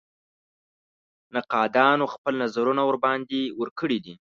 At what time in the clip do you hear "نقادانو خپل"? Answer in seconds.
1.35-2.33